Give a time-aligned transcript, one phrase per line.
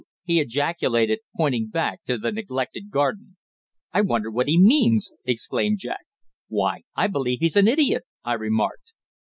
[0.23, 3.37] he ejaculated, pointing back to the neglected garden.
[3.93, 6.05] "I wonder what he means!" exclaimed Jack.
[6.47, 8.93] "Why, I believe he's an idiot!" I remarked.